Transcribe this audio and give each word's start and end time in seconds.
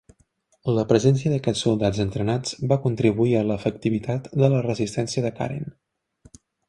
La 0.77 0.83
presència 0.91 1.31
d'aquests 1.33 1.59
soldats 1.67 1.99
entrenats 2.05 2.55
va 2.71 2.79
contribuir 2.87 3.35
a 3.41 3.43
l'efectivitat 3.51 4.31
de 4.45 4.51
la 4.55 4.63
resistència 4.69 5.25
de 5.27 5.33
Karen. 5.43 5.71